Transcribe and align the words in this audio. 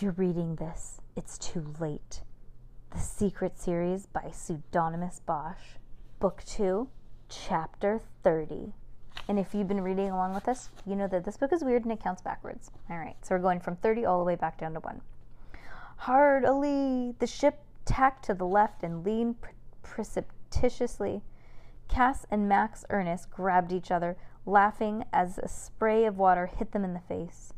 If 0.00 0.04
you're 0.04 0.12
reading 0.12 0.56
this, 0.56 1.02
it's 1.14 1.36
too 1.36 1.74
late. 1.78 2.22
The 2.90 2.98
Secret 2.98 3.58
Series 3.58 4.06
by 4.06 4.30
Pseudonymous 4.32 5.20
Bosch, 5.26 5.76
Book 6.20 6.42
2, 6.46 6.88
Chapter 7.28 8.00
30. 8.22 8.72
And 9.28 9.38
if 9.38 9.52
you've 9.52 9.68
been 9.68 9.82
reading 9.82 10.08
along 10.08 10.32
with 10.32 10.48
us, 10.48 10.70
you 10.86 10.96
know 10.96 11.06
that 11.08 11.26
this 11.26 11.36
book 11.36 11.52
is 11.52 11.62
weird 11.62 11.82
and 11.82 11.92
it 11.92 12.02
counts 12.02 12.22
backwards. 12.22 12.70
All 12.88 12.96
right, 12.96 13.14
so 13.20 13.34
we're 13.34 13.42
going 13.42 13.60
from 13.60 13.76
30 13.76 14.06
all 14.06 14.18
the 14.18 14.24
way 14.24 14.36
back 14.36 14.58
down 14.58 14.72
to 14.72 14.80
1. 14.80 15.02
Hard 15.96 16.44
alee! 16.46 17.14
The 17.18 17.26
ship 17.26 17.58
tacked 17.84 18.24
to 18.24 18.32
the 18.32 18.46
left 18.46 18.82
and 18.82 19.04
leaned 19.04 19.42
pre- 19.42 19.52
precipitously. 19.82 21.20
Cass 21.88 22.24
and 22.30 22.48
Max 22.48 22.86
Ernest 22.88 23.30
grabbed 23.30 23.70
each 23.70 23.90
other, 23.90 24.16
laughing 24.46 25.04
as 25.12 25.36
a 25.36 25.46
spray 25.46 26.06
of 26.06 26.16
water 26.16 26.46
hit 26.46 26.72
them 26.72 26.86
in 26.86 26.94
the 26.94 27.00
face. 27.00 27.52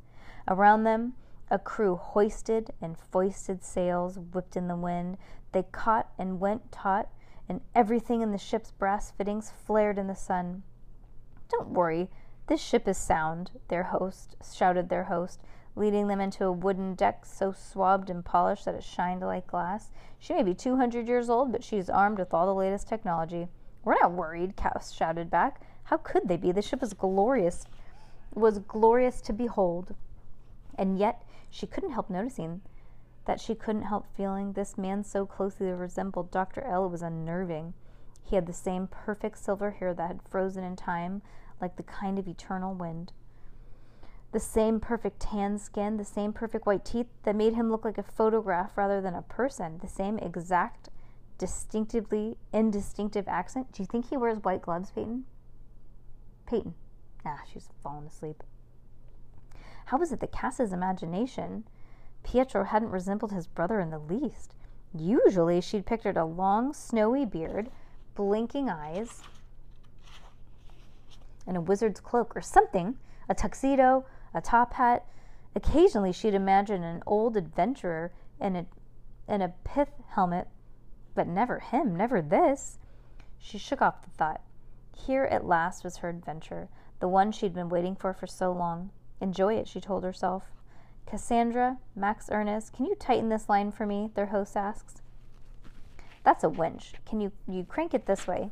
Around 0.48 0.82
them, 0.82 1.12
a 1.52 1.58
crew 1.58 1.96
hoisted 1.96 2.72
and 2.80 2.96
foisted 2.98 3.62
sails, 3.62 4.18
whipped 4.18 4.56
in 4.56 4.68
the 4.68 4.74
wind. 4.74 5.18
They 5.52 5.64
caught 5.70 6.08
and 6.18 6.40
went 6.40 6.72
taut, 6.72 7.10
and 7.48 7.60
everything 7.74 8.22
in 8.22 8.32
the 8.32 8.38
ship's 8.38 8.70
brass 8.70 9.10
fittings 9.10 9.50
flared 9.50 9.98
in 9.98 10.06
the 10.06 10.16
sun. 10.16 10.62
Don't 11.50 11.68
worry, 11.68 12.08
this 12.46 12.60
ship 12.60 12.88
is 12.88 12.96
sound, 12.96 13.50
their 13.68 13.84
host 13.84 14.34
shouted 14.42 14.88
their 14.88 15.04
host, 15.04 15.40
leading 15.76 16.08
them 16.08 16.20
into 16.20 16.46
a 16.46 16.52
wooden 16.52 16.94
deck 16.94 17.26
so 17.26 17.52
swabbed 17.52 18.08
and 18.08 18.24
polished 18.24 18.64
that 18.64 18.74
it 18.74 18.82
shined 18.82 19.20
like 19.20 19.46
glass. 19.46 19.90
She 20.18 20.32
may 20.32 20.42
be 20.42 20.54
two 20.54 20.76
hundred 20.76 21.06
years 21.06 21.28
old, 21.28 21.52
but 21.52 21.62
she 21.62 21.76
is 21.76 21.90
armed 21.90 22.18
with 22.18 22.32
all 22.32 22.46
the 22.46 22.54
latest 22.54 22.88
technology. 22.88 23.48
We're 23.84 24.00
not 24.00 24.12
worried, 24.12 24.56
Cass 24.56 24.90
shouted 24.90 25.30
back. 25.30 25.60
How 25.84 25.98
could 25.98 26.28
they 26.28 26.38
be? 26.38 26.50
The 26.50 26.62
ship 26.62 26.82
is 26.82 26.94
glorious 26.94 27.66
was 28.34 28.60
glorious 28.60 29.20
to 29.20 29.32
behold. 29.32 29.94
And 30.76 30.98
yet 30.98 31.22
she 31.50 31.66
couldn't 31.66 31.92
help 31.92 32.08
noticing 32.08 32.62
that 33.24 33.40
she 33.40 33.54
couldn't 33.54 33.82
help 33.82 34.06
feeling 34.16 34.52
this 34.52 34.76
man 34.76 35.04
so 35.04 35.26
closely 35.26 35.66
resembled 35.66 36.30
Dr. 36.30 36.62
L 36.62 36.88
was 36.88 37.02
unnerving. 37.02 37.74
He 38.24 38.36
had 38.36 38.46
the 38.46 38.52
same 38.52 38.86
perfect 38.88 39.38
silver 39.38 39.72
hair 39.72 39.94
that 39.94 40.08
had 40.08 40.22
frozen 40.22 40.64
in 40.64 40.76
time, 40.76 41.22
like 41.60 41.76
the 41.76 41.82
kind 41.82 42.18
of 42.18 42.26
eternal 42.26 42.74
wind. 42.74 43.12
The 44.32 44.40
same 44.40 44.80
perfect 44.80 45.20
tan 45.20 45.58
skin, 45.58 45.98
the 45.98 46.04
same 46.04 46.32
perfect 46.32 46.66
white 46.66 46.84
teeth 46.84 47.08
that 47.24 47.36
made 47.36 47.54
him 47.54 47.70
look 47.70 47.84
like 47.84 47.98
a 47.98 48.02
photograph 48.02 48.76
rather 48.76 49.00
than 49.00 49.14
a 49.14 49.22
person, 49.22 49.78
the 49.78 49.88
same 49.88 50.18
exact, 50.18 50.88
distinctively 51.36 52.36
indistinctive 52.52 53.28
accent. 53.28 53.72
Do 53.72 53.82
you 53.82 53.86
think 53.86 54.08
he 54.08 54.16
wears 54.16 54.38
white 54.38 54.62
gloves, 54.62 54.90
Peyton? 54.90 55.24
Peyton. 56.46 56.74
Ah, 57.26 57.42
she's 57.52 57.68
fallen 57.82 58.06
asleep. 58.06 58.42
How 59.92 59.98
was 59.98 60.10
it 60.10 60.20
that 60.20 60.32
Cass's 60.32 60.72
imagination? 60.72 61.64
Pietro 62.22 62.64
hadn't 62.64 62.92
resembled 62.92 63.30
his 63.30 63.46
brother 63.46 63.78
in 63.78 63.90
the 63.90 63.98
least. 63.98 64.54
Usually 64.94 65.60
she'd 65.60 65.84
pictured 65.84 66.16
a 66.16 66.24
long, 66.24 66.72
snowy 66.72 67.26
beard, 67.26 67.70
blinking 68.14 68.70
eyes, 68.70 69.20
and 71.46 71.58
a 71.58 71.60
wizard's 71.60 72.00
cloak 72.00 72.34
or 72.34 72.40
something, 72.40 72.96
a 73.28 73.34
tuxedo, 73.34 74.06
a 74.32 74.40
top 74.40 74.72
hat. 74.72 75.04
Occasionally 75.54 76.12
she'd 76.12 76.32
imagined 76.32 76.84
an 76.84 77.02
old 77.06 77.36
adventurer 77.36 78.12
in 78.40 78.56
a, 78.56 78.66
in 79.28 79.42
a 79.42 79.52
pith 79.62 79.92
helmet, 80.12 80.48
but 81.14 81.28
never 81.28 81.58
him, 81.58 81.94
never 81.94 82.22
this. 82.22 82.78
She 83.38 83.58
shook 83.58 83.82
off 83.82 84.00
the 84.00 84.10
thought. 84.16 84.40
Here 84.96 85.24
at 85.24 85.44
last 85.44 85.84
was 85.84 85.98
her 85.98 86.08
adventure, 86.08 86.70
the 86.98 87.08
one 87.08 87.30
she'd 87.30 87.52
been 87.52 87.68
waiting 87.68 87.94
for 87.94 88.14
for 88.14 88.26
so 88.26 88.52
long. 88.52 88.88
Enjoy 89.22 89.54
it, 89.54 89.68
she 89.68 89.80
told 89.80 90.02
herself. 90.02 90.42
Cassandra, 91.06 91.78
Max 91.94 92.28
Ernest, 92.32 92.72
can 92.72 92.86
you 92.86 92.96
tighten 92.96 93.28
this 93.28 93.48
line 93.48 93.70
for 93.70 93.86
me? 93.86 94.10
Their 94.14 94.26
host 94.26 94.56
asks. 94.56 95.00
That's 96.24 96.42
a 96.42 96.48
winch. 96.48 96.94
Can 97.06 97.20
you 97.20 97.30
you 97.46 97.62
crank 97.62 97.94
it 97.94 98.06
this 98.06 98.26
way? 98.26 98.50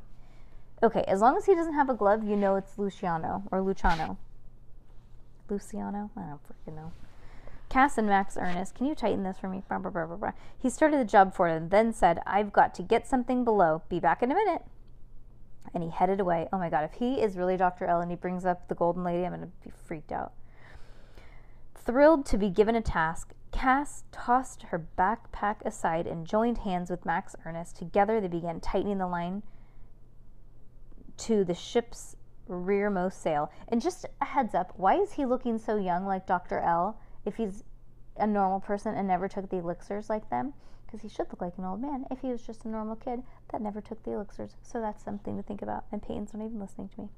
Okay, 0.80 1.04
as 1.08 1.20
long 1.20 1.36
as 1.36 1.46
he 1.46 1.56
doesn't 1.56 1.74
have 1.74 1.90
a 1.90 1.94
glove, 1.94 2.22
you 2.22 2.36
know 2.36 2.54
it's 2.54 2.78
Luciano 2.78 3.42
or 3.50 3.60
Luciano. 3.60 4.16
Luciano? 5.48 6.10
I 6.16 6.20
don't 6.20 6.40
freaking 6.44 6.76
know. 6.76 6.92
Cass 7.68 7.98
and 7.98 8.06
Max 8.06 8.36
Ernest, 8.36 8.76
can 8.76 8.86
you 8.86 8.94
tighten 8.94 9.24
this 9.24 9.38
for 9.38 9.48
me? 9.48 9.62
Blah, 9.68 9.78
blah, 9.78 10.06
blah, 10.06 10.32
he 10.56 10.70
started 10.70 11.00
the 11.00 11.04
job 11.04 11.34
for 11.34 11.52
them, 11.52 11.68
then 11.70 11.92
said, 11.92 12.20
I've 12.26 12.52
got 12.52 12.74
to 12.76 12.82
get 12.82 13.08
something 13.08 13.42
below. 13.44 13.82
Be 13.88 13.98
back 13.98 14.22
in 14.22 14.30
a 14.30 14.36
minute. 14.36 14.62
And 15.74 15.82
he 15.82 15.90
headed 15.90 16.20
away. 16.20 16.48
Oh 16.52 16.58
my 16.58 16.70
god, 16.70 16.84
if 16.84 16.98
he 16.98 17.20
is 17.20 17.36
really 17.36 17.56
Dr. 17.56 17.86
L 17.86 18.00
and 18.00 18.10
he 18.10 18.16
brings 18.16 18.44
up 18.44 18.68
the 18.68 18.76
Golden 18.76 19.02
Lady, 19.02 19.24
I'm 19.24 19.32
going 19.32 19.42
to 19.42 19.48
be 19.64 19.72
freaked 19.86 20.12
out. 20.12 20.32
Thrilled 21.84 22.26
to 22.26 22.36
be 22.36 22.50
given 22.50 22.76
a 22.76 22.82
task, 22.82 23.32
Cass 23.52 24.04
tossed 24.12 24.64
her 24.64 24.86
backpack 24.98 25.62
aside 25.64 26.06
and 26.06 26.26
joined 26.26 26.58
hands 26.58 26.90
with 26.90 27.06
Max 27.06 27.34
Ernest. 27.46 27.76
Together, 27.76 28.20
they 28.20 28.28
began 28.28 28.60
tightening 28.60 28.98
the 28.98 29.06
line 29.06 29.42
to 31.16 31.42
the 31.42 31.54
ship's 31.54 32.16
rearmost 32.48 33.22
sail. 33.22 33.50
And 33.66 33.80
just 33.80 34.04
a 34.20 34.24
heads 34.26 34.54
up, 34.54 34.74
why 34.76 34.96
is 34.96 35.12
he 35.12 35.24
looking 35.24 35.58
so 35.58 35.76
young 35.78 36.04
like 36.04 36.26
Dr. 36.26 36.58
L 36.58 37.00
if 37.24 37.36
he's 37.36 37.64
a 38.16 38.26
normal 38.26 38.60
person 38.60 38.94
and 38.94 39.08
never 39.08 39.26
took 39.26 39.48
the 39.48 39.56
elixirs 39.56 40.10
like 40.10 40.28
them? 40.28 40.52
Because 40.84 41.00
he 41.00 41.08
should 41.08 41.28
look 41.30 41.40
like 41.40 41.56
an 41.56 41.64
old 41.64 41.80
man 41.80 42.04
if 42.10 42.20
he 42.20 42.28
was 42.28 42.42
just 42.42 42.64
a 42.64 42.68
normal 42.68 42.96
kid 42.96 43.22
that 43.52 43.62
never 43.62 43.80
took 43.80 44.02
the 44.02 44.12
elixirs. 44.12 44.56
So 44.62 44.80
that's 44.80 45.02
something 45.02 45.36
to 45.36 45.42
think 45.42 45.62
about. 45.62 45.84
And 45.90 46.02
Peyton's 46.02 46.34
not 46.34 46.44
even 46.44 46.60
listening 46.60 46.90
to 46.90 47.00
me. 47.02 47.08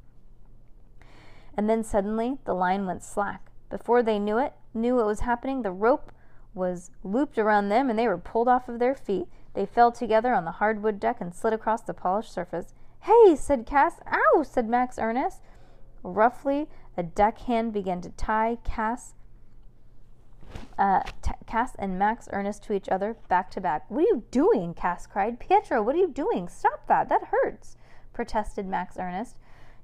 And 1.57 1.69
then 1.69 1.83
suddenly 1.83 2.39
the 2.45 2.55
line 2.55 2.87
went 2.87 3.03
slack. 3.03 3.52
Before 3.73 4.03
they 4.03 4.19
knew 4.19 4.37
it, 4.37 4.53
knew 4.75 4.97
what 4.97 5.07
was 5.07 5.21
happening, 5.21 5.63
the 5.63 5.73
rope 5.73 6.13
was 6.53 6.91
looped 7.03 7.39
around 7.39 7.71
them 7.71 7.89
and 7.89 7.99
they 7.99 8.07
were 8.07 8.19
pulled 8.19 8.47
off 8.47 8.69
of 8.69 8.79
their 8.79 8.95
feet. 8.95 9.29
They 9.55 9.65
fell 9.65 9.91
together 9.91 10.35
on 10.35 10.45
the 10.45 10.51
hardwood 10.53 11.01
deck 11.01 11.23
and 11.23 11.35
slid 11.35 11.55
across 11.55 11.81
the 11.81 11.95
polished 11.95 12.35
surface. 12.35 12.75
Hey, 13.01 13.35
said 13.35 13.65
Cass. 13.65 13.95
Ow, 14.07 14.43
said 14.43 14.69
Max 14.69 14.99
Ernest. 14.99 15.41
Roughly, 16.03 16.69
a 16.99 17.03
deckhand 17.03 17.73
began 17.73 18.03
to 18.03 18.11
tie 18.11 18.59
Cass, 18.63 19.15
uh, 20.79 21.01
t- 21.23 21.33
Cass 21.47 21.75
and 21.79 21.99
Max 21.99 22.29
Ernest 22.31 22.63
to 22.65 22.75
each 22.75 22.91
other, 22.91 23.17
back 23.29 23.51
to 23.53 23.61
back. 23.63 23.91
What 23.91 24.01
are 24.01 24.03
you 24.03 24.25
doing? 24.31 24.75
Cass 24.75 25.07
cried. 25.07 25.41
Pietro, 25.41 25.83
what 25.83 25.95
are 25.95 25.99
you 25.99 26.09
doing? 26.09 26.47
Stop 26.47 26.87
that. 26.89 27.09
That 27.09 27.31
hurts, 27.31 27.79
protested 28.13 28.67
Max 28.67 28.99
Ernest. 28.99 29.37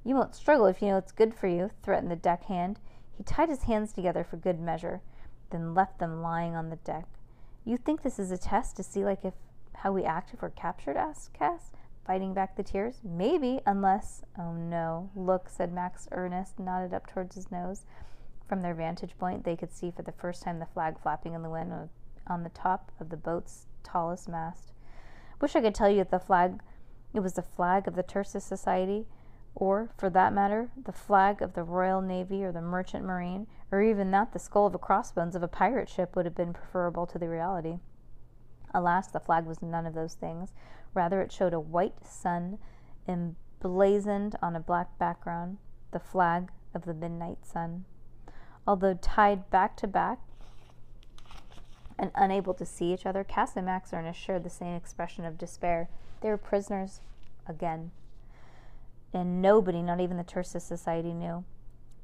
You 0.05 0.15
won't 0.15 0.35
struggle 0.35 0.67
if 0.67 0.83
you 0.83 0.89
know 0.89 0.99
it's 0.99 1.13
good 1.13 1.35
for 1.35 1.47
you, 1.47 1.71
threatened 1.83 2.11
the 2.11 2.17
deckhand. 2.17 2.79
He 3.19 3.25
tied 3.25 3.49
his 3.49 3.65
hands 3.65 3.93
together 3.93 4.23
for 4.23 4.37
good 4.37 4.61
measure, 4.61 5.03
then 5.51 5.75
left 5.75 5.99
them 5.99 6.23
lying 6.23 6.55
on 6.55 6.71
the 6.71 6.77
deck. 6.77 7.05
You 7.65 7.77
think 7.77 8.03
this 8.03 8.21
is 8.21 8.31
a 8.31 8.39
test 8.39 8.77
to 8.77 8.85
see 8.85 9.05
like 9.05 9.25
if 9.25 9.35
how 9.75 9.93
we 9.93 10.05
act 10.05 10.33
if 10.33 10.41
we're 10.41 10.51
captured? 10.51 10.97
asked 10.97 11.33
Cass, 11.35 11.73
fighting 12.07 12.33
back 12.33 12.55
the 12.57 12.63
tears. 12.63 13.01
Maybe, 13.03 13.61
unless 13.67 14.23
oh 14.39 14.53
no. 14.53 15.11
Look, 15.17 15.49
said 15.49 15.73
Max 15.73 16.07
Ernest, 16.13 16.61
nodded 16.61 16.95
up 16.95 17.09
towards 17.09 17.35
his 17.35 17.51
nose. 17.51 17.87
From 18.49 18.63
their 18.63 18.75
vantage 18.75 19.19
point 19.19 19.43
they 19.43 19.57
could 19.57 19.73
see 19.73 19.91
for 19.91 20.03
the 20.03 20.13
first 20.13 20.43
time 20.45 20.61
the 20.61 20.67
flag 20.67 21.01
flapping 21.01 21.35
in 21.35 21.43
the 21.43 21.51
wind 21.51 21.73
on 22.29 22.45
the 22.45 22.51
top 22.51 22.93
of 23.01 23.09
the 23.09 23.17
boat's 23.17 23.67
tallest 23.83 24.29
mast. 24.29 24.73
Wish 25.41 25.57
I 25.57 25.61
could 25.61 25.75
tell 25.75 25.91
you 25.91 25.99
that 25.99 26.13
the 26.13 26.21
flag 26.21 26.61
it 27.13 27.21
was 27.21 27.33
the 27.33 27.43
flag 27.43 27.89
of 27.89 27.97
the 27.97 28.03
Terces 28.05 28.45
Society 28.45 29.07
or, 29.61 29.91
for 29.97 30.09
that 30.09 30.33
matter, 30.33 30.71
the 30.85 30.93
flag 30.93 31.43
of 31.43 31.55
the 31.55 31.65
Royal 31.65 32.01
Navy 32.01 32.45
or 32.45 32.53
the 32.53 32.61
Merchant 32.61 33.05
Marine, 33.05 33.49
or 33.73 33.83
even 33.83 34.13
that 34.13 34.33
the 34.33 34.39
skull 34.39 34.67
of 34.67 34.75
a 34.75 34.79
crossbones 34.79 35.35
of 35.35 35.43
a 35.43 35.49
pirate 35.49 35.89
ship 35.89 36.15
would 36.15 36.25
have 36.25 36.37
been 36.37 36.53
preferable 36.53 37.07
to 37.07 37.19
the 37.19 37.29
reality. 37.29 37.81
Alas, 38.73 39.09
the 39.09 39.19
flag 39.19 39.47
was 39.47 39.61
none 39.61 39.85
of 39.85 39.95
those 39.95 40.15
things. 40.15 40.53
Rather, 40.95 41.21
it 41.21 41.33
showed 41.33 41.53
a 41.53 41.59
white 41.59 42.07
sun 42.07 42.59
emblazoned 43.09 44.37
on 44.41 44.55
a 44.55 44.61
black 44.61 44.97
background, 44.97 45.59
the 45.91 45.99
flag 45.99 46.53
of 46.73 46.85
the 46.85 46.95
midnight 46.95 47.45
sun. 47.45 47.85
Although 48.65 48.95
tied 48.95 49.51
back 49.51 49.77
to 49.79 49.89
back 49.89 50.21
and 51.99 52.13
unable 52.15 52.55
to 52.55 52.65
see 52.65 52.93
each 52.93 53.07
other, 53.07 53.25
Cass 53.25 53.57
and 53.57 53.67
Max 53.67 53.93
Ernest 53.93 54.21
shared 54.21 54.45
the 54.45 54.51
same 54.51 54.77
expression 54.77 55.25
of 55.25 55.37
despair. 55.37 55.89
They 56.21 56.29
were 56.29 56.37
prisoners 56.37 57.01
again 57.49 57.91
and 59.13 59.43
nobody, 59.43 59.83
not 59.83 60.01
even 60.01 60.17
the 60.17 60.25
Terces 60.25 60.65
Society, 60.65 61.13
knew. 61.13 61.45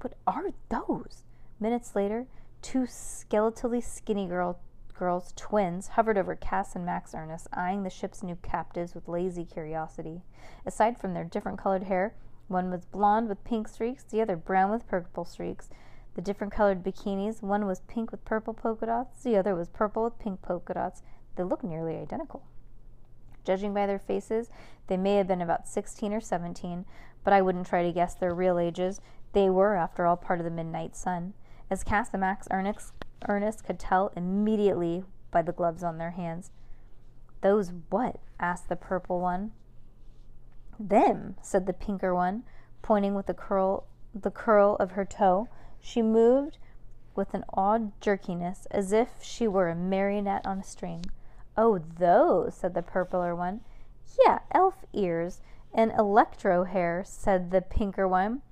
What 0.01 0.15
are 0.27 0.53
those? 0.69 1.25
Minutes 1.61 1.95
later, 1.95 2.27
Two 2.65 2.87
skeletally 2.87 3.85
skinny 3.85 4.27
girl, 4.27 4.59
girls, 4.95 5.35
twins, 5.37 5.89
hovered 5.89 6.17
over 6.17 6.35
Cass 6.35 6.75
and 6.75 6.87
Max 6.87 7.15
Ernest, 7.15 7.47
eyeing 7.53 7.83
the 7.83 7.91
ship's 7.91 8.23
new 8.23 8.37
captives 8.37 8.95
with 8.95 9.07
lazy 9.07 9.45
curiosity. 9.45 10.23
Aside 10.65 10.97
from 10.97 11.13
their 11.13 11.25
different 11.25 11.59
colored 11.59 11.83
hair, 11.83 12.15
one 12.49 12.71
was 12.71 12.87
blonde 12.87 13.29
with 13.29 13.45
pink 13.45 13.69
streaks, 13.69 14.03
the 14.03 14.23
other 14.23 14.35
brown 14.35 14.71
with 14.71 14.89
purple 14.89 15.27
streaks. 15.27 15.69
The 16.15 16.23
different 16.23 16.55
colored 16.55 16.83
bikinis, 16.83 17.43
one 17.43 17.67
was 17.67 17.81
pink 17.81 18.11
with 18.11 18.25
purple 18.25 18.55
polka 18.55 18.87
dots, 18.87 19.23
the 19.23 19.37
other 19.37 19.55
was 19.55 19.69
purple 19.69 20.05
with 20.05 20.19
pink 20.19 20.41
polka 20.41 20.73
dots. 20.73 21.03
They 21.37 21.43
looked 21.43 21.65
nearly 21.65 21.97
identical. 21.97 22.45
Judging 23.45 23.75
by 23.75 23.87
their 23.87 23.99
faces, 23.99 24.51
they 24.87 24.97
may 24.97 25.17
have 25.17 25.27
been 25.27 25.43
about 25.43 25.69
16 25.69 26.13
or 26.13 26.21
17, 26.21 26.85
but 27.23 27.33
I 27.33 27.43
wouldn't 27.43 27.67
try 27.67 27.83
to 27.83 27.93
guess 27.93 28.15
their 28.15 28.35
real 28.35 28.59
ages. 28.59 29.01
They 29.33 29.51
were, 29.51 29.77
after 29.77 30.07
all, 30.07 30.17
part 30.17 30.41
of 30.41 30.45
the 30.45 30.51
midnight 30.51 30.97
sun. 30.97 31.35
As 31.71 31.85
Cass 31.85 32.11
and 32.13 32.25
Ernest, 32.51 32.93
Ernest 33.29 33.65
could 33.65 33.79
tell 33.79 34.13
immediately 34.17 35.05
by 35.31 35.43
the 35.43 35.53
gloves 35.53 35.83
on 35.83 35.99
their 35.99 36.13
hands. 36.13 36.51
Those 37.41 37.73
what? 37.91 38.21
asked 38.39 38.69
the 38.69 38.77
purple 38.77 39.21
one. 39.21 39.53
Them, 40.79 41.37
said 41.43 41.67
the 41.67 41.73
pinker 41.73 42.15
one, 42.15 42.45
pointing 42.83 43.15
with 43.15 43.27
the 43.27 43.35
curl 43.35 43.87
the 44.15 44.31
curl 44.31 44.77
of 44.79 44.93
her 44.93 45.05
toe. 45.05 45.49
She 45.81 46.01
moved 46.01 46.59
with 47.17 47.35
an 47.35 47.45
odd 47.53 47.93
jerkiness, 48.01 48.67
as 48.71 48.93
if 48.93 49.23
she 49.23 49.49
were 49.49 49.69
a 49.69 49.75
marionette 49.75 50.47
on 50.47 50.59
a 50.59 50.65
string. 50.65 51.05
Oh, 51.57 51.79
those, 51.79 52.55
said 52.55 52.75
the 52.75 52.83
purpler 52.83 53.35
one. 53.35 53.61
Yeah, 54.25 54.41
elf 54.53 54.85
ears 54.93 55.41
and 55.73 55.93
electro 55.99 56.65
hair, 56.65 57.03
said 57.07 57.51
the 57.51 57.61
pinker 57.61 58.07
one. 58.07 58.43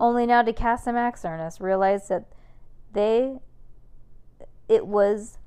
Only 0.00 0.26
now 0.26 0.42
did 0.42 0.56
Cass 0.56 0.86
and 0.86 0.94
Max 0.94 1.24
Ernest 1.24 1.60
realize 1.60 2.08
that 2.08 2.26
they 2.92 3.38
it 4.68 4.86
was 4.86 5.38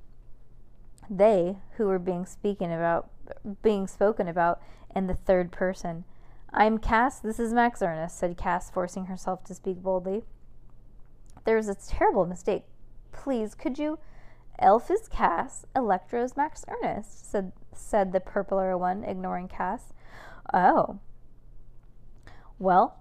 they 1.10 1.58
who 1.78 1.86
were 1.86 2.00
being 2.00 2.26
speaking 2.26 2.74
about 2.74 3.10
being 3.62 3.88
spoken 3.88 4.28
about 4.28 4.62
in 4.96 5.08
the 5.08 5.14
third 5.14 5.52
person. 5.52 6.04
I'm 6.54 6.78
Cass, 6.80 7.20
this 7.20 7.40
is 7.40 7.54
Max 7.54 7.82
Ernest, 7.82 8.18
said 8.18 8.38
Cass, 8.38 8.70
forcing 8.70 9.06
herself 9.06 9.44
to 9.46 9.56
speak 9.56 9.82
boldly. 9.82 10.24
There's 11.46 11.70
a 11.70 11.76
terrible 11.76 12.26
mistake. 12.26 12.64
Please, 13.12 13.56
could 13.56 13.80
you 13.80 14.00
Elf 14.62 14.92
is 14.92 15.08
Cass, 15.08 15.66
Electro's 15.76 16.38
Max 16.38 16.64
Ernest, 16.68 17.30
said 17.30 17.52
said 17.74 18.12
the 18.12 18.20
purpler 18.20 18.78
one, 18.78 19.04
ignoring 19.04 19.48
Cass. 19.48 19.94
Oh. 20.54 21.00
Well, 22.60 23.00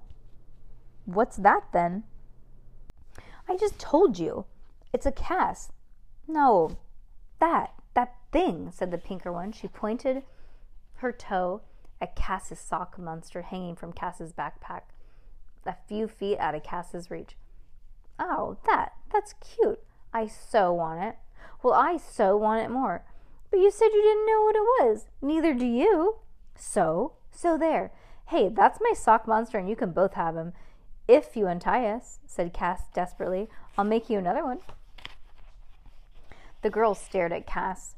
what's 1.05 1.37
that 1.37 1.65
then? 1.73 2.05
I 3.49 3.57
just 3.57 3.79
told 3.79 4.19
you. 4.19 4.47
It's 4.93 5.07
a 5.07 5.13
Cass. 5.13 5.71
No, 6.27 6.79
that, 7.41 7.75
that 7.95 8.15
thing, 8.33 8.71
said 8.73 8.91
the 8.91 8.99
pinker 8.99 9.33
one. 9.33 9.53
She 9.53 9.69
pointed 9.69 10.23
her 10.97 11.13
toe 11.13 11.63
at 12.01 12.17
Cass's 12.17 12.59
sock 12.59 12.99
monster 12.99 13.43
hanging 13.43 13.77
from 13.77 13.93
Cass's 13.93 14.33
backpack, 14.33 14.83
a 15.67 15.77
few 15.87 16.09
feet 16.09 16.39
out 16.39 16.55
of 16.55 16.63
Cass's 16.63 17.11
reach. 17.11 17.37
Oh, 18.19 18.59
that, 18.67 18.93
that's 19.13 19.35
cute. 19.35 19.81
I 20.13 20.27
so 20.27 20.73
want 20.73 21.03
it. 21.03 21.17
Well, 21.63 21.75
I 21.75 21.97
so 21.99 22.37
want 22.37 22.65
it 22.65 22.71
more. 22.71 23.05
But 23.51 23.61
you 23.61 23.71
said 23.71 23.89
you 23.93 24.03
didn't 24.03 24.27
know 24.27 24.43
what 24.43 24.57
it 24.57 24.61
was. 24.61 25.07
Neither 25.21 25.55
do 25.55 25.67
you. 25.67 26.17
So, 26.57 27.15
so 27.31 27.59
there. 27.59 27.93
Hey, 28.29 28.49
that's 28.49 28.81
my 28.81 28.93
sock 28.95 29.27
monster, 29.27 29.59
and 29.59 29.69
you 29.69 29.77
can 29.77 29.93
both 29.93 30.15
have 30.15 30.37
him. 30.37 30.53
If 31.09 31.37
you 31.37 31.49
untie 31.49 31.87
us, 31.87 32.21
said 32.27 32.53
Cass 32.53 32.85
desperately, 32.95 33.49
I'll 33.77 33.85
make 33.85 34.09
you 34.09 34.19
another 34.19 34.45
one. 34.45 34.59
The 36.63 36.71
girls 36.71 37.01
stared 37.01 37.33
at 37.33 37.47
Cass 37.47 37.97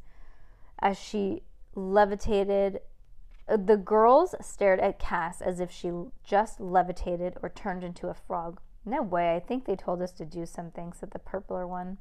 as 0.79 0.99
she 0.99 1.43
levitated. 1.75 2.81
Uh, 3.49 3.59
the 3.59 3.77
girls 3.77 4.35
stared 4.41 4.81
at 4.81 4.99
Cass 4.99 5.41
as 5.43 5.61
if 5.61 5.71
she 5.71 5.91
just 6.25 6.61
levitated 6.61 7.37
or 7.43 7.51
turned 7.51 7.85
into 7.85 8.09
a 8.09 8.15
frog. 8.15 8.61
No 8.85 9.03
way, 9.03 9.37
I 9.37 9.41
think 9.41 9.65
they 9.65 9.77
told 9.77 10.01
us 10.01 10.13
to 10.13 10.25
do 10.25 10.47
something, 10.47 10.93
said 10.93 11.11
the 11.11 11.19
purpler 11.19 11.67
one. 11.67 11.99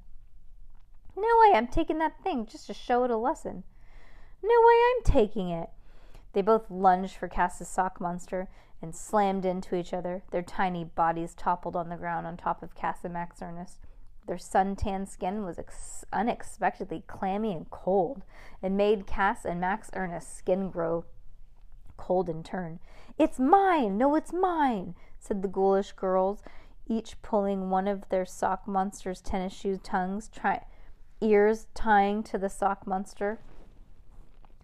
No 1.16 1.28
way, 1.42 1.58
I'm 1.58 1.68
taking 1.68 1.98
that 2.00 2.24
thing 2.24 2.46
just 2.46 2.68
to 2.68 2.74
show 2.74 3.04
it 3.04 3.12
a 3.12 3.18
lesson. 3.18 3.63
No 4.44 4.50
way, 4.50 4.75
I'm 4.96 5.04
taking 5.04 5.50
it. 5.50 5.69
They 6.34 6.42
both 6.42 6.72
lunged 6.72 7.16
for 7.16 7.28
Cass's 7.28 7.68
sock 7.68 8.00
monster 8.00 8.48
and 8.81 8.96
slammed 8.96 9.46
into 9.46 9.75
each 9.75 9.94
other. 9.94 10.24
Their 10.31 10.42
tiny 10.42 10.84
bodies 10.84 11.34
toppled 11.36 11.75
on 11.75 11.90
the 11.90 11.98
ground 11.98 12.25
on 12.25 12.38
top 12.38 12.63
of 12.63 12.75
Cass 12.75 13.04
and 13.04 13.13
Max 13.13 13.42
Ernest. 13.42 13.78
Their 14.28 14.38
sun-tanned 14.38 15.10
skin 15.10 15.44
was 15.44 15.60
ex- 15.60 16.06
unexpectedly 16.13 17.04
clammy 17.08 17.54
and 17.54 17.69
cold, 17.69 18.24
and 18.62 18.78
made 18.78 19.08
Cass 19.08 19.46
and 19.46 19.60
Max 19.60 19.90
Ernest's 19.94 20.34
skin 20.34 20.69
grow 20.69 21.06
cold 21.98 22.30
in 22.30 22.44
turn. 22.44 22.80
It's 23.18 23.40
mine! 23.40 23.98
No, 23.98 24.16
it's 24.16 24.34
mine! 24.34 24.96
said 25.19 25.42
the 25.42 25.48
ghoulish 25.48 25.92
girls, 25.92 26.42
each 26.88 27.22
pulling 27.22 27.69
one 27.69 27.88
of 27.88 28.10
their 28.10 28.25
sock 28.25 28.68
monster's 28.68 29.22
tennis 29.22 29.54
shoe 29.54 29.78
tongues, 29.78 30.30
try- 30.30 30.66
ears 31.21 31.68
tying 31.73 32.23
to 32.23 32.38
the 32.38 32.50
sock 32.50 32.85
monster 32.85 33.39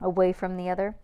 away 0.01 0.33
from 0.33 0.57
the 0.57 0.69
other. 0.69 0.95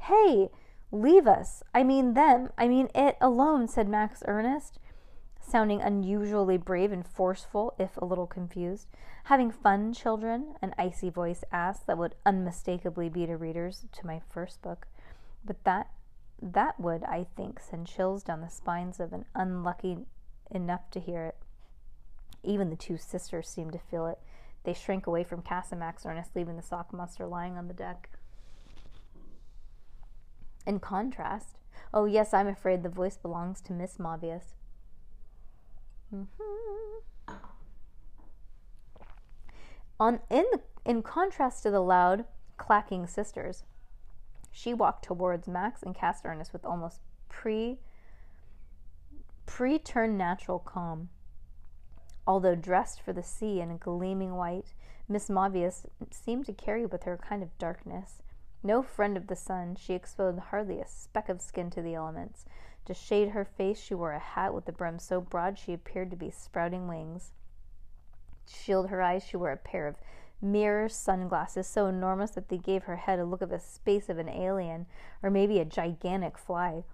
Hey, 0.00 0.50
leave 0.92 1.26
us. 1.26 1.62
I 1.74 1.82
mean 1.82 2.14
them. 2.14 2.50
I 2.56 2.68
mean 2.68 2.88
it 2.94 3.16
alone, 3.20 3.68
said 3.68 3.88
Max 3.88 4.22
Ernest, 4.26 4.78
sounding 5.40 5.80
unusually 5.80 6.56
brave 6.56 6.92
and 6.92 7.06
forceful, 7.06 7.74
if 7.78 7.96
a 7.96 8.04
little 8.04 8.26
confused. 8.26 8.88
Having 9.24 9.52
fun, 9.52 9.92
children? 9.92 10.54
An 10.62 10.74
icy 10.78 11.10
voice 11.10 11.44
asked 11.52 11.86
that 11.86 11.98
would 11.98 12.14
unmistakably 12.24 13.08
be 13.08 13.26
to 13.26 13.36
readers 13.36 13.84
to 13.92 14.06
my 14.06 14.20
first 14.30 14.62
book. 14.62 14.86
But 15.44 15.64
that 15.64 15.88
that 16.42 16.80
would, 16.80 17.04
I 17.04 17.26
think, 17.36 17.60
send 17.60 17.86
chills 17.86 18.22
down 18.22 18.40
the 18.40 18.48
spines 18.48 18.98
of 18.98 19.12
an 19.12 19.26
unlucky 19.34 19.98
enough 20.50 20.90
to 20.92 21.00
hear 21.00 21.24
it. 21.26 21.36
Even 22.42 22.70
the 22.70 22.76
two 22.76 22.96
sisters 22.96 23.48
seemed 23.48 23.72
to 23.72 23.78
feel 23.78 24.06
it. 24.06 24.18
They 24.64 24.74
shrink 24.74 25.06
away 25.06 25.24
from 25.24 25.42
Cass 25.42 25.72
Max 25.72 26.04
Ernest, 26.04 26.36
leaving 26.36 26.56
the 26.56 26.62
sock 26.62 26.92
monster 26.92 27.26
lying 27.26 27.56
on 27.56 27.68
the 27.68 27.74
deck. 27.74 28.10
In 30.66 30.78
contrast, 30.78 31.56
oh 31.94 32.04
yes, 32.04 32.34
I'm 32.34 32.46
afraid 32.46 32.82
the 32.82 32.88
voice 32.88 33.16
belongs 33.16 33.60
to 33.62 33.72
Miss 33.72 33.96
Mobius. 33.96 34.54
Mm-hmm. 36.14 37.34
On 39.98 40.20
in 40.30 40.44
the, 40.50 40.60
in 40.84 41.02
contrast 41.02 41.62
to 41.62 41.70
the 41.70 41.80
loud, 41.80 42.24
clacking 42.56 43.06
sisters, 43.06 43.64
she 44.50 44.74
walked 44.74 45.04
towards 45.04 45.46
Max 45.46 45.82
and 45.82 45.94
Cass 45.94 46.20
Ernest 46.24 46.52
with 46.52 46.64
almost 46.64 47.00
pre 47.28 47.78
preternatural 49.46 50.60
calm. 50.60 51.08
Although 52.30 52.54
dressed 52.54 53.00
for 53.00 53.12
the 53.12 53.24
sea 53.24 53.60
in 53.60 53.76
gleaming 53.78 54.36
white, 54.36 54.72
Miss 55.08 55.28
Mobius 55.28 55.84
seemed 56.12 56.46
to 56.46 56.52
carry 56.52 56.86
with 56.86 57.02
her 57.02 57.14
a 57.14 57.18
kind 57.18 57.42
of 57.42 57.58
darkness. 57.58 58.22
No 58.62 58.82
friend 58.82 59.16
of 59.16 59.26
the 59.26 59.34
sun, 59.34 59.74
she 59.74 59.94
exposed 59.94 60.38
hardly 60.38 60.78
a 60.78 60.86
speck 60.86 61.28
of 61.28 61.42
skin 61.42 61.70
to 61.70 61.82
the 61.82 61.96
elements. 61.96 62.44
To 62.84 62.94
shade 62.94 63.30
her 63.30 63.44
face, 63.44 63.80
she 63.80 63.96
wore 63.96 64.12
a 64.12 64.20
hat 64.20 64.54
with 64.54 64.66
the 64.66 64.70
brim 64.70 65.00
so 65.00 65.20
broad 65.20 65.58
she 65.58 65.72
appeared 65.72 66.08
to 66.12 66.16
be 66.16 66.30
sprouting 66.30 66.86
wings. 66.86 67.32
To 68.46 68.54
shield 68.54 68.90
her 68.90 69.02
eyes, 69.02 69.24
she 69.24 69.36
wore 69.36 69.50
a 69.50 69.56
pair 69.56 69.88
of 69.88 69.96
mirror 70.40 70.88
sunglasses 70.88 71.66
so 71.66 71.86
enormous 71.86 72.30
that 72.30 72.48
they 72.48 72.58
gave 72.58 72.84
her 72.84 72.94
head 72.94 73.18
a 73.18 73.24
look 73.24 73.42
of 73.42 73.50
a 73.50 73.58
space 73.58 74.08
of 74.08 74.18
an 74.18 74.28
alien, 74.28 74.86
or 75.20 75.30
maybe 75.30 75.58
a 75.58 75.64
gigantic 75.64 76.38
fly. 76.38 76.84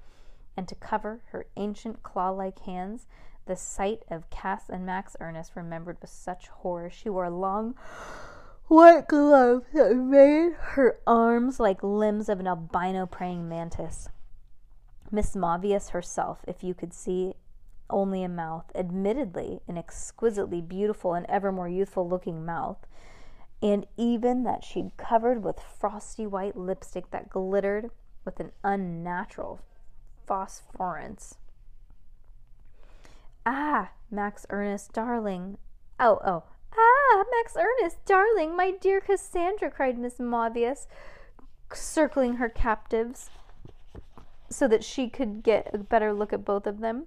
And 0.56 0.66
to 0.66 0.74
cover 0.74 1.20
her 1.32 1.44
ancient 1.58 2.02
claw 2.02 2.30
like 2.30 2.60
hands, 2.60 3.06
the 3.46 3.56
sight 3.56 4.02
of 4.10 4.28
Cass 4.30 4.68
and 4.68 4.84
Max 4.84 5.16
Ernest 5.20 5.52
remembered 5.54 5.98
with 6.00 6.10
such 6.10 6.48
horror. 6.48 6.90
She 6.90 7.08
wore 7.08 7.30
long 7.30 7.74
white 8.66 9.06
gloves 9.08 9.66
that 9.72 9.94
made 9.96 10.52
her 10.58 10.98
arms 11.06 11.60
like 11.60 11.82
limbs 11.82 12.28
of 12.28 12.40
an 12.40 12.48
albino 12.48 13.06
praying 13.06 13.48
mantis. 13.48 14.08
Miss 15.10 15.36
Mobius 15.36 15.90
herself, 15.90 16.40
if 16.48 16.64
you 16.64 16.74
could 16.74 16.92
see 16.92 17.34
only 17.88 18.24
a 18.24 18.28
mouth, 18.28 18.64
admittedly 18.74 19.60
an 19.68 19.78
exquisitely 19.78 20.60
beautiful 20.60 21.14
and 21.14 21.24
ever 21.28 21.52
more 21.52 21.68
youthful 21.68 22.08
looking 22.08 22.44
mouth, 22.44 22.84
and 23.62 23.86
even 23.96 24.42
that 24.42 24.64
she'd 24.64 24.96
covered 24.96 25.44
with 25.44 25.60
frosty 25.60 26.26
white 26.26 26.56
lipstick 26.56 27.10
that 27.12 27.30
glittered 27.30 27.90
with 28.24 28.40
an 28.40 28.50
unnatural 28.64 29.60
phosphorence. 30.26 31.36
Ah, 33.48 33.92
Max 34.10 34.44
Ernest, 34.50 34.92
darling. 34.92 35.56
Oh, 36.00 36.18
oh. 36.26 36.42
Ah, 36.76 37.24
Max 37.30 37.56
Ernest, 37.56 38.04
darling, 38.04 38.56
my 38.56 38.72
dear 38.72 39.00
Cassandra, 39.00 39.70
cried 39.70 39.96
Miss 39.96 40.16
Mobius, 40.16 40.88
circling 41.72 42.34
her 42.34 42.48
captives 42.48 43.30
so 44.50 44.66
that 44.66 44.82
she 44.82 45.08
could 45.08 45.44
get 45.44 45.70
a 45.72 45.78
better 45.78 46.12
look 46.12 46.32
at 46.32 46.44
both 46.44 46.66
of 46.66 46.80
them. 46.80 47.06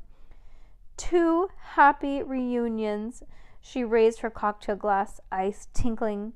Two 0.96 1.50
happy 1.74 2.24
reunions. 2.24 3.22
She 3.60 3.84
raised 3.84 4.22
her 4.22 4.30
cocktail 4.30 4.78
glass, 4.78 5.20
ice 5.32 5.68
tinkling 5.74 6.32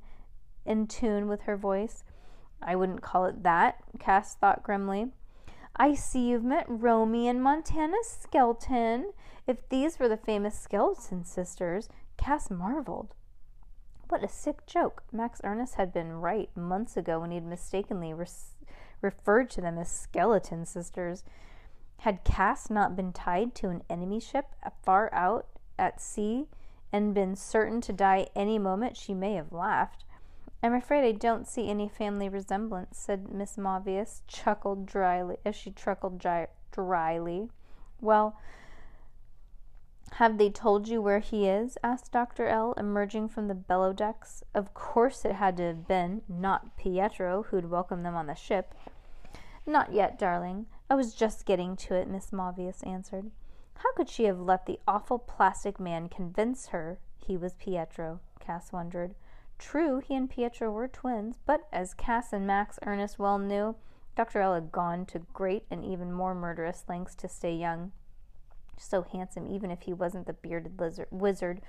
in 0.66 0.86
tune 0.86 1.28
with 1.28 1.42
her 1.42 1.56
voice. 1.56 2.04
I 2.60 2.76
wouldn't 2.76 3.02
call 3.02 3.24
it 3.24 3.42
that, 3.42 3.82
Cass 3.98 4.34
thought 4.34 4.62
grimly. 4.62 5.12
I 5.76 5.94
see 5.94 6.28
you've 6.28 6.44
met 6.44 6.66
Romy 6.68 7.26
and 7.28 7.42
Montana 7.42 7.96
Skelton. 8.04 9.12
If 9.46 9.68
these 9.68 9.98
were 9.98 10.08
the 10.08 10.16
famous 10.16 10.58
Skeleton 10.58 11.24
sisters, 11.24 11.88
Cass 12.16 12.50
marveled. 12.50 13.14
What 14.08 14.22
a 14.22 14.28
sick 14.28 14.66
joke. 14.66 15.02
Max 15.10 15.40
Ernest 15.42 15.74
had 15.74 15.92
been 15.92 16.12
right 16.12 16.54
months 16.56 16.96
ago 16.96 17.20
when 17.20 17.32
he'd 17.32 17.44
mistakenly 17.44 18.14
referred 19.00 19.50
to 19.50 19.60
them 19.60 19.78
as 19.78 19.90
skeleton 19.90 20.64
sisters. 20.64 21.24
Had 21.98 22.22
Cass 22.22 22.70
not 22.70 22.94
been 22.94 23.12
tied 23.12 23.54
to 23.56 23.70
an 23.70 23.82
enemy 23.90 24.20
ship 24.20 24.46
far 24.84 25.12
out 25.12 25.46
at 25.78 26.00
sea 26.00 26.46
and 26.92 27.14
been 27.14 27.34
certain 27.34 27.80
to 27.80 27.92
die 27.92 28.28
any 28.36 28.58
moment, 28.58 28.96
she 28.96 29.14
may 29.14 29.34
have 29.34 29.52
laughed. 29.52 30.03
I'm 30.64 30.72
afraid 30.72 31.06
I 31.06 31.12
don't 31.12 31.46
see 31.46 31.68
any 31.68 31.90
family 31.90 32.26
resemblance, 32.26 32.96
said 32.96 33.30
Miss 33.30 33.58
Mavius, 33.58 34.22
chuckled 34.26 34.86
dryly 34.86 35.36
as 35.44 35.54
she 35.54 35.70
chuckled 35.70 36.18
dry- 36.18 36.48
dryly. 36.72 37.50
Well, 38.00 38.40
have 40.12 40.38
they 40.38 40.48
told 40.48 40.88
you 40.88 41.02
where 41.02 41.18
he 41.18 41.46
is? 41.46 41.76
asked 41.84 42.12
Dr. 42.12 42.46
L, 42.46 42.72
emerging 42.78 43.28
from 43.28 43.48
the 43.48 43.54
bellow 43.54 43.92
decks. 43.92 44.42
Of 44.54 44.72
course 44.72 45.26
it 45.26 45.34
had 45.34 45.58
to 45.58 45.64
have 45.64 45.86
been, 45.86 46.22
not 46.30 46.78
Pietro, 46.78 47.42
who'd 47.42 47.68
welcomed 47.68 48.06
them 48.06 48.16
on 48.16 48.26
the 48.26 48.34
ship. 48.34 48.74
Not 49.66 49.92
yet, 49.92 50.18
darling. 50.18 50.64
I 50.88 50.94
was 50.94 51.12
just 51.12 51.44
getting 51.44 51.76
to 51.76 51.94
it, 51.94 52.08
Miss 52.08 52.30
Mavius 52.30 52.86
answered. 52.86 53.30
How 53.74 53.92
could 53.92 54.08
she 54.08 54.24
have 54.24 54.40
let 54.40 54.64
the 54.64 54.80
awful 54.88 55.18
plastic 55.18 55.78
man 55.78 56.08
convince 56.08 56.68
her 56.68 57.00
he 57.18 57.36
was 57.36 57.52
Pietro? 57.52 58.20
Cass 58.40 58.72
wondered. 58.72 59.14
True, 59.64 59.98
he 59.98 60.14
and 60.14 60.28
Pietro 60.28 60.70
were 60.70 60.86
twins, 60.88 61.38
but 61.46 61.66
as 61.72 61.94
Cass 61.94 62.34
and 62.34 62.46
Max 62.46 62.78
Ernest 62.82 63.18
well 63.18 63.38
knew, 63.38 63.76
Dr. 64.14 64.42
L 64.42 64.52
had 64.52 64.70
gone 64.70 65.06
to 65.06 65.20
great 65.32 65.64
and 65.70 65.82
even 65.82 66.12
more 66.12 66.34
murderous 66.34 66.84
lengths 66.86 67.14
to 67.14 67.28
stay 67.28 67.56
young 67.56 67.90
so 68.76 69.02
handsome, 69.02 69.46
even 69.46 69.70
if 69.70 69.80
he 69.80 69.94
wasn't 69.94 70.26
the 70.26 70.34
bearded 70.34 70.78
lizard, 70.78 71.08
wizard 71.10 71.62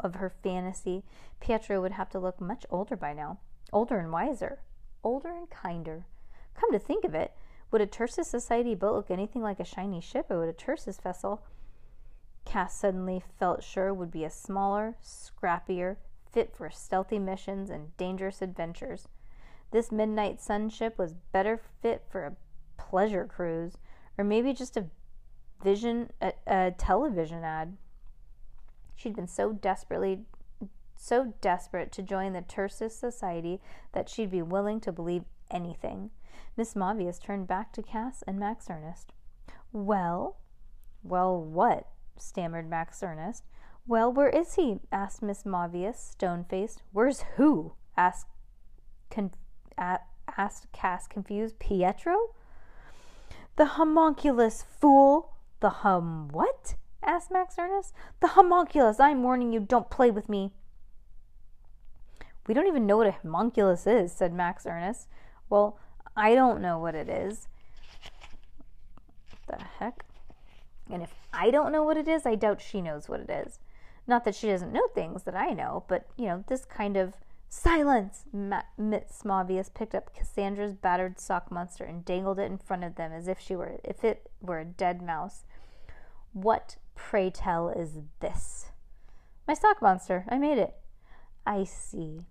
of 0.00 0.16
her 0.16 0.28
fantasy. 0.28 1.04
Pietro 1.38 1.80
would 1.80 1.92
have 1.92 2.10
to 2.10 2.18
look 2.18 2.40
much 2.40 2.66
older 2.68 2.96
by 2.96 3.12
now. 3.12 3.38
Older 3.72 4.00
and 4.00 4.10
wiser. 4.10 4.58
Older 5.04 5.28
and 5.28 5.48
kinder. 5.48 6.04
Come 6.54 6.72
to 6.72 6.80
think 6.80 7.04
of 7.04 7.14
it, 7.14 7.32
would 7.70 7.80
a 7.80 7.86
Terces 7.86 8.26
Society 8.26 8.74
boat 8.74 8.96
look 8.96 9.10
anything 9.10 9.42
like 9.42 9.60
a 9.60 9.64
shiny 9.64 10.00
ship, 10.00 10.26
or 10.30 10.40
would 10.40 10.48
a 10.48 10.52
Terces 10.52 10.98
vessel, 10.98 11.42
Cass 12.44 12.76
suddenly 12.76 13.22
felt 13.38 13.62
sure, 13.62 13.94
would 13.94 14.10
be 14.10 14.24
a 14.24 14.30
smaller, 14.30 14.96
scrappier, 15.00 15.98
fit 16.32 16.54
for 16.54 16.70
stealthy 16.70 17.18
missions 17.18 17.70
and 17.70 17.96
dangerous 17.96 18.42
adventures. 18.42 19.08
This 19.70 19.90
midnight 19.92 20.40
sun 20.40 20.68
ship 20.70 20.98
was 20.98 21.14
better 21.32 21.60
fit 21.82 22.04
for 22.08 22.24
a 22.24 22.36
pleasure 22.76 23.24
cruise, 23.24 23.78
or 24.16 24.24
maybe 24.24 24.52
just 24.52 24.76
a 24.76 24.86
vision 25.62 26.10
a, 26.20 26.32
a 26.46 26.70
television 26.76 27.42
ad. 27.42 27.76
She'd 28.94 29.16
been 29.16 29.28
so 29.28 29.52
desperately 29.52 30.20
so 30.96 31.34
desperate 31.40 31.92
to 31.92 32.02
join 32.02 32.32
the 32.32 32.42
Terces 32.42 32.96
Society 32.96 33.60
that 33.92 34.08
she'd 34.08 34.30
be 34.30 34.42
willing 34.42 34.80
to 34.80 34.92
believe 34.92 35.24
anything. 35.50 36.10
Miss 36.56 36.74
Mavius 36.74 37.22
turned 37.22 37.46
back 37.46 37.72
to 37.72 37.82
Cass 37.82 38.24
and 38.26 38.38
Max 38.38 38.68
Ernest. 38.70 39.12
Well, 39.72 40.36
well, 41.02 41.38
what? 41.38 41.88
stammered 42.18 42.68
Max 42.68 43.02
Ernest. 43.02 43.44
Well, 43.88 44.12
where 44.12 44.28
is 44.28 44.54
he? 44.54 44.80
asked 44.90 45.22
Miss 45.22 45.44
Mavius, 45.44 45.96
stone 45.96 46.44
faced. 46.48 46.82
Where's 46.92 47.22
who? 47.36 47.74
asked, 47.96 48.26
con- 49.10 49.30
a- 49.78 50.00
asked 50.36 50.72
Cass, 50.72 51.06
confused. 51.06 51.58
Pietro? 51.60 52.34
The 53.54 53.66
homunculus, 53.66 54.62
fool! 54.62 55.32
The 55.60 55.70
hum 55.70 56.28
what? 56.32 56.74
asked 57.02 57.30
Max 57.30 57.54
Ernest. 57.58 57.94
The 58.20 58.28
homunculus. 58.28 58.98
I'm 58.98 59.22
warning 59.22 59.52
you, 59.52 59.60
don't 59.60 59.88
play 59.88 60.10
with 60.10 60.28
me. 60.28 60.50
We 62.46 62.54
don't 62.54 62.66
even 62.66 62.86
know 62.86 62.96
what 62.96 63.06
a 63.06 63.12
homunculus 63.12 63.86
is, 63.86 64.12
said 64.12 64.32
Max 64.32 64.66
Ernest. 64.66 65.08
Well, 65.48 65.78
I 66.16 66.34
don't 66.34 66.60
know 66.60 66.78
what 66.78 66.94
it 66.96 67.08
is. 67.08 67.46
What 69.46 69.60
The 69.60 69.64
heck? 69.78 70.04
And 70.90 71.02
if 71.02 71.14
I 71.32 71.50
don't 71.50 71.72
know 71.72 71.82
what 71.84 71.96
it 71.96 72.08
is, 72.08 72.26
I 72.26 72.34
doubt 72.34 72.60
she 72.60 72.80
knows 72.80 73.08
what 73.08 73.20
it 73.20 73.30
is. 73.30 73.58
Not 74.06 74.24
that 74.24 74.34
she 74.34 74.48
doesn't 74.48 74.72
know 74.72 74.86
things 74.94 75.24
that 75.24 75.34
I 75.34 75.50
know, 75.50 75.84
but, 75.88 76.06
you 76.16 76.26
know, 76.26 76.44
this 76.46 76.64
kind 76.64 76.96
of 76.96 77.14
silence. 77.48 78.24
Ma- 78.32 78.62
Miss 78.78 79.22
picked 79.74 79.94
up 79.94 80.14
Cassandra's 80.14 80.74
battered 80.74 81.18
sock 81.18 81.50
monster 81.50 81.84
and 81.84 82.04
dangled 82.04 82.38
it 82.38 82.50
in 82.50 82.58
front 82.58 82.84
of 82.84 82.96
them 82.96 83.12
as 83.12 83.28
if 83.28 83.40
she 83.40 83.56
were 83.56 83.80
if 83.84 84.04
it 84.04 84.30
were 84.40 84.60
a 84.60 84.64
dead 84.64 85.02
mouse. 85.02 85.44
What, 86.32 86.76
pray 86.94 87.30
tell, 87.30 87.68
is 87.68 87.98
this? 88.20 88.66
My 89.48 89.54
sock 89.54 89.80
monster. 89.80 90.24
I 90.28 90.38
made 90.38 90.58
it. 90.58 90.74
I 91.46 91.64
see. 91.64 92.26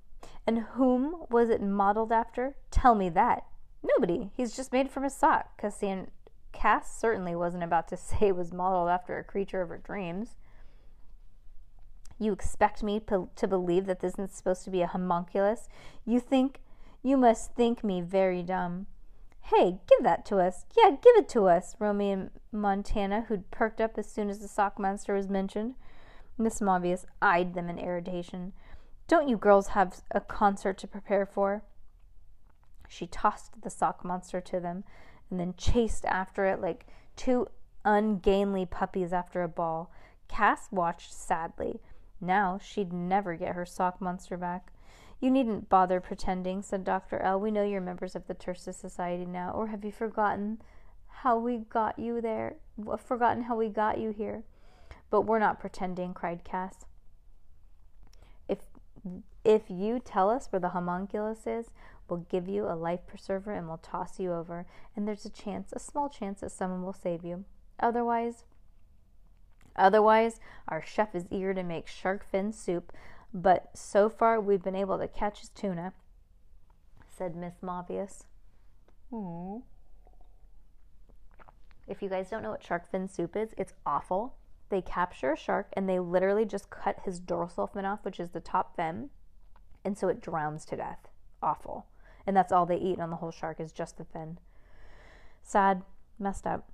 And 0.45 0.59
whom 0.59 1.25
was 1.29 1.49
it 1.49 1.61
modeled 1.61 2.11
after? 2.11 2.55
Tell 2.71 2.93
me 2.93 3.09
that. 3.09 3.45
Nobody. 3.81 4.31
He's 4.35 4.55
just 4.55 4.71
made 4.71 4.91
from 4.91 5.03
a 5.03 5.09
sock. 5.09 5.59
Cassan- 5.59 6.09
Cass 6.51 6.99
certainly 6.99 7.35
wasn't 7.35 7.63
about 7.63 7.87
to 7.89 7.97
say 7.97 8.27
it 8.27 8.35
was 8.35 8.53
modeled 8.53 8.89
after 8.89 9.17
a 9.17 9.23
creature 9.23 9.61
of 9.61 9.69
her 9.69 9.77
dreams. 9.77 10.35
You 12.17 12.31
expect 12.31 12.81
me 12.81 12.99
to, 13.09 13.29
to 13.35 13.47
believe 13.47 13.85
that 13.85 13.99
this 13.99 14.13
isn't 14.13 14.31
supposed 14.31 14.63
to 14.63 14.69
be 14.69 14.81
a 14.81 14.87
homunculus? 14.87 15.67
You 16.05 16.19
think, 16.19 16.59
you 17.03 17.17
must 17.17 17.53
think 17.53 17.83
me 17.83 18.01
very 18.01 18.41
dumb. 18.41 18.87
Hey, 19.41 19.79
give 19.87 20.03
that 20.03 20.25
to 20.27 20.37
us. 20.37 20.65
Yeah, 20.75 20.91
give 20.91 21.15
it 21.17 21.29
to 21.29 21.47
us, 21.47 21.75
Romy 21.77 22.11
and 22.11 22.31
Montana, 22.51 23.25
who'd 23.27 23.51
perked 23.51 23.79
up 23.79 23.97
as 23.97 24.09
soon 24.09 24.29
as 24.29 24.39
the 24.39 24.47
sock 24.47 24.79
monster 24.79 25.13
was 25.13 25.29
mentioned. 25.29 25.75
Miss 26.37 26.61
Mavius 26.61 27.05
eyed 27.21 27.53
them 27.53 27.69
in 27.69 27.77
irritation. 27.77 28.53
Don't 29.07 29.29
you 29.29 29.37
girls 29.37 29.69
have 29.69 30.01
a 30.11 30.21
concert 30.21 30.77
to 30.79 30.87
prepare 30.87 31.25
for? 31.25 31.63
She 32.87 33.07
tossed 33.07 33.61
the 33.61 33.69
sock 33.69 34.03
monster 34.03 34.41
to 34.41 34.59
them 34.59 34.83
and 35.29 35.39
then 35.39 35.53
chased 35.57 36.05
after 36.05 36.45
it 36.45 36.61
like 36.61 36.87
two 37.15 37.47
ungainly 37.83 38.65
puppies 38.65 39.13
after 39.13 39.43
a 39.43 39.47
ball. 39.47 39.91
Cass 40.27 40.71
watched 40.71 41.13
sadly. 41.13 41.79
Now 42.25 42.59
she'd 42.61 42.91
never 42.91 43.35
get 43.35 43.55
her 43.55 43.65
sock 43.65 44.01
monster 44.01 44.37
back. 44.37 44.71
You 45.19 45.31
needn't 45.31 45.69
bother 45.69 46.01
pretending, 46.01 46.61
said 46.61 46.83
Dr. 46.83 47.19
L. 47.19 47.39
We 47.39 47.51
know 47.51 47.63
you're 47.63 47.81
members 47.81 48.15
of 48.15 48.27
the 48.27 48.33
Terces 48.33 48.75
Society 48.75 49.25
now. 49.25 49.51
Or 49.51 49.67
have 49.67 49.85
you 49.85 49.91
forgotten 49.91 50.61
how 51.07 51.39
we 51.39 51.57
got 51.57 51.97
you 51.97 52.21
there? 52.21 52.57
Forgotten 52.97 53.43
how 53.43 53.55
we 53.55 53.69
got 53.69 53.97
you 53.97 54.11
here? 54.11 54.43
But 55.09 55.21
we're 55.21 55.39
not 55.39 55.59
pretending, 55.59 56.13
cried 56.13 56.43
Cass. 56.43 56.85
If 58.47 58.59
if 59.43 59.69
you 59.69 59.99
tell 59.99 60.29
us 60.29 60.47
where 60.51 60.59
the 60.59 60.69
homunculus 60.69 61.45
is, 61.45 61.69
we'll 62.09 62.25
give 62.29 62.47
you 62.47 62.65
a 62.67 62.75
life 62.75 63.05
preserver 63.07 63.53
and 63.53 63.67
we'll 63.67 63.77
toss 63.77 64.19
you 64.19 64.33
over. 64.33 64.65
And 64.95 65.07
there's 65.07 65.25
a 65.25 65.29
chance, 65.29 65.71
a 65.71 65.79
small 65.79 66.09
chance, 66.09 66.41
that 66.41 66.51
someone 66.51 66.83
will 66.83 66.93
save 66.93 67.23
you. 67.23 67.45
Otherwise, 67.79 68.45
otherwise, 69.75 70.39
our 70.67 70.81
chef 70.81 71.15
is 71.15 71.25
eager 71.31 71.53
to 71.53 71.63
make 71.63 71.87
shark 71.87 72.25
fin 72.29 72.51
soup, 72.51 72.91
but 73.33 73.69
so 73.73 74.09
far 74.09 74.39
we've 74.39 74.63
been 74.63 74.75
able 74.75 74.97
to 74.97 75.07
catch 75.07 75.41
his 75.41 75.49
tuna, 75.49 75.93
said 77.07 77.35
Miss 77.35 77.55
Mavius. 77.61 78.23
Hmm. 79.09 79.57
If 81.87 82.01
you 82.01 82.09
guys 82.09 82.29
don't 82.29 82.41
know 82.41 82.51
what 82.51 82.63
shark 82.63 82.89
fin 82.89 83.07
soup 83.07 83.35
is, 83.35 83.53
it's 83.57 83.73
awful. 83.85 84.35
They 84.69 84.81
capture 84.81 85.33
a 85.33 85.37
shark 85.37 85.67
and 85.73 85.87
they 85.87 85.99
literally 85.99 86.45
just 86.45 86.69
cut 86.69 86.99
his 87.05 87.19
dorsal 87.19 87.67
fin 87.67 87.85
off, 87.85 88.03
which 88.03 88.19
is 88.19 88.29
the 88.29 88.39
top 88.39 88.75
fin, 88.75 89.09
and 89.83 89.97
so 89.97 90.07
it 90.07 90.21
drowns 90.21 90.65
to 90.65 90.75
death. 90.75 91.07
Awful. 91.41 91.85
And 92.25 92.35
that's 92.35 92.51
all 92.51 92.65
they 92.65 92.77
eat 92.77 92.99
on 92.99 93.11
the 93.11 93.17
whole 93.17 93.31
shark 93.31 93.59
is 93.59 93.71
just 93.71 93.97
the 93.97 94.05
fin. 94.05 94.39
Sad, 95.43 95.83
messed 96.17 96.47
up. 96.47 96.71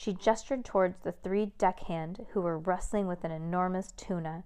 She 0.00 0.12
gestured 0.12 0.64
towards 0.64 0.98
the 0.98 1.10
three 1.10 1.46
deckhand 1.58 2.28
who 2.30 2.40
were 2.40 2.56
wrestling 2.56 3.08
with 3.08 3.24
an 3.24 3.32
enormous 3.32 3.90
tuna. 3.90 4.44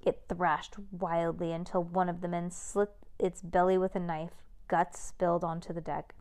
It 0.00 0.22
thrashed 0.28 0.76
wildly 0.92 1.50
until 1.50 1.82
one 1.82 2.08
of 2.08 2.20
the 2.20 2.28
men 2.28 2.52
slit 2.52 2.94
its 3.18 3.42
belly 3.42 3.76
with 3.76 3.96
a 3.96 3.98
knife. 3.98 4.44
Guts 4.68 5.00
spilled 5.00 5.42
onto 5.42 5.72
the 5.72 5.80
deck. 5.80 6.14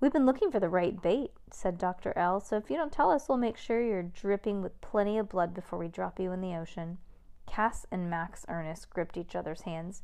We've 0.00 0.10
been 0.10 0.24
looking 0.24 0.50
for 0.50 0.58
the 0.58 0.70
right 0.70 0.98
bait, 1.02 1.32
said 1.50 1.76
Dr. 1.76 2.16
L, 2.16 2.40
so 2.40 2.56
if 2.56 2.70
you 2.70 2.78
don't 2.78 2.90
tell 2.90 3.10
us, 3.10 3.28
we'll 3.28 3.36
make 3.36 3.58
sure 3.58 3.82
you're 3.82 4.02
dripping 4.02 4.62
with 4.62 4.80
plenty 4.80 5.18
of 5.18 5.28
blood 5.28 5.52
before 5.52 5.78
we 5.78 5.88
drop 5.88 6.18
you 6.18 6.32
in 6.32 6.40
the 6.40 6.56
ocean. 6.56 6.96
Cass 7.44 7.84
and 7.90 8.08
Max 8.08 8.46
Ernest 8.48 8.88
gripped 8.88 9.18
each 9.18 9.36
other's 9.36 9.60
hands. 9.60 10.02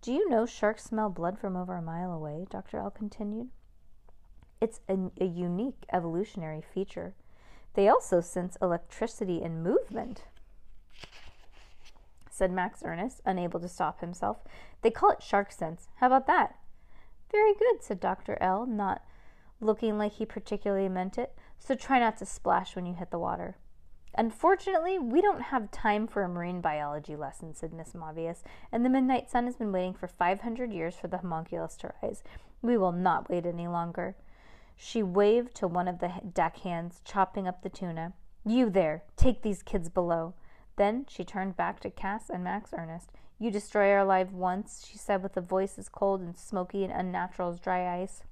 Do 0.00 0.14
you 0.14 0.30
know 0.30 0.46
sharks 0.46 0.84
smell 0.84 1.10
blood 1.10 1.38
from 1.38 1.56
over 1.56 1.76
a 1.76 1.82
mile 1.82 2.10
away? 2.10 2.46
Dr. 2.48 2.78
L 2.78 2.90
continued. 2.90 3.50
It's 4.60 4.80
a, 4.88 4.96
a 5.20 5.24
unique 5.24 5.84
evolutionary 5.92 6.62
feature. 6.62 7.14
They 7.74 7.88
also 7.88 8.20
sense 8.20 8.56
electricity 8.60 9.42
and 9.42 9.62
movement. 9.62 10.24
said 12.30 12.50
Max 12.52 12.82
Ernest, 12.84 13.20
unable 13.24 13.60
to 13.60 13.68
stop 13.68 14.00
himself. 14.00 14.38
They 14.82 14.90
call 14.90 15.10
it 15.10 15.22
shark 15.22 15.52
sense. 15.52 15.88
How 15.96 16.06
about 16.06 16.26
that? 16.26 16.56
Very 17.30 17.54
good, 17.54 17.82
said 17.82 18.00
Dr. 18.00 18.38
L, 18.40 18.66
not 18.66 19.02
looking 19.60 19.98
like 19.98 20.12
he 20.12 20.24
particularly 20.24 20.88
meant 20.88 21.18
it. 21.18 21.36
So 21.58 21.74
try 21.74 21.98
not 21.98 22.16
to 22.18 22.26
splash 22.26 22.74
when 22.74 22.86
you 22.86 22.94
hit 22.94 23.10
the 23.10 23.18
water. 23.18 23.56
Unfortunately, 24.16 24.98
we 24.98 25.20
don't 25.20 25.42
have 25.42 25.70
time 25.70 26.06
for 26.06 26.22
a 26.22 26.28
marine 26.28 26.60
biology 26.60 27.14
lesson, 27.14 27.54
said 27.54 27.72
Miss 27.72 27.92
Mavius, 27.92 28.42
and 28.72 28.84
the 28.84 28.90
midnight 28.90 29.30
sun 29.30 29.44
has 29.44 29.56
been 29.56 29.70
waiting 29.70 29.94
for 29.94 30.08
500 30.08 30.72
years 30.72 30.96
for 30.96 31.08
the 31.08 31.18
homunculus 31.18 31.76
to 31.76 31.92
rise. 32.02 32.22
We 32.62 32.76
will 32.76 32.92
not 32.92 33.28
wait 33.28 33.46
any 33.46 33.68
longer. 33.68 34.16
She 34.80 35.02
waved 35.02 35.56
to 35.56 35.66
one 35.66 35.88
of 35.88 35.98
the 35.98 36.12
deckhands 36.32 37.02
chopping 37.04 37.48
up 37.48 37.62
the 37.62 37.68
tuna. 37.68 38.12
You 38.46 38.70
there, 38.70 39.02
take 39.16 39.42
these 39.42 39.64
kids 39.64 39.88
below. 39.88 40.34
Then 40.76 41.04
she 41.08 41.24
turned 41.24 41.56
back 41.56 41.80
to 41.80 41.90
Cass 41.90 42.30
and 42.30 42.44
Max 42.44 42.70
Ernest. 42.72 43.10
You 43.40 43.50
destroy 43.50 43.90
our 43.90 44.04
lives 44.04 44.32
once, 44.32 44.86
she 44.88 44.96
said 44.96 45.20
with 45.20 45.36
a 45.36 45.40
voice 45.40 45.78
as 45.78 45.88
cold 45.88 46.20
and 46.20 46.38
smoky 46.38 46.84
and 46.84 46.92
unnatural 46.92 47.50
as 47.50 47.58
dry 47.58 48.00
ice. 48.00 48.22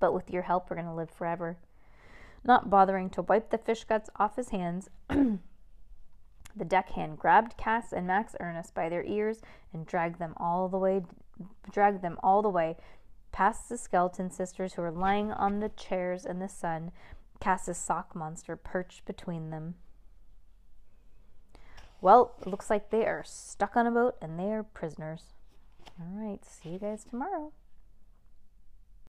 But 0.00 0.12
with 0.12 0.28
your 0.28 0.42
help, 0.42 0.68
we're 0.68 0.76
going 0.76 0.88
to 0.88 0.92
live 0.92 1.10
forever. 1.10 1.56
Not 2.42 2.68
bothering 2.68 3.08
to 3.10 3.22
wipe 3.22 3.50
the 3.50 3.58
fish 3.58 3.84
guts 3.84 4.10
off 4.16 4.34
his 4.34 4.48
hands, 4.48 4.90
the 5.08 6.64
deckhand 6.66 7.18
grabbed 7.18 7.56
Cass 7.56 7.92
and 7.92 8.08
Max 8.08 8.34
Ernest 8.40 8.74
by 8.74 8.88
their 8.88 9.04
ears 9.04 9.40
and 9.72 9.86
dragged 9.86 10.18
them 10.18 10.34
all 10.36 10.68
the 10.68 10.78
way 10.78 11.02
dragged 11.70 12.02
them 12.02 12.16
all 12.22 12.42
the 12.42 12.48
way 12.48 12.76
past 13.34 13.68
the 13.68 13.76
skeleton 13.76 14.30
sisters 14.30 14.74
who 14.74 14.82
were 14.82 14.92
lying 14.92 15.32
on 15.32 15.58
the 15.58 15.68
chairs 15.70 16.24
in 16.24 16.38
the 16.38 16.48
sun, 16.48 16.92
Cass's 17.40 17.76
sock 17.76 18.14
monster 18.14 18.54
perched 18.54 19.04
between 19.06 19.50
them. 19.50 19.74
Well, 22.00 22.36
it 22.40 22.46
looks 22.46 22.70
like 22.70 22.90
they 22.90 23.04
are 23.04 23.24
stuck 23.26 23.76
on 23.76 23.88
a 23.88 23.90
boat 23.90 24.14
and 24.22 24.38
they 24.38 24.52
are 24.52 24.62
prisoners. 24.62 25.32
All 26.00 26.06
right, 26.14 26.44
see 26.44 26.68
you 26.68 26.78
guys 26.78 27.02
tomorrow. 27.02 27.50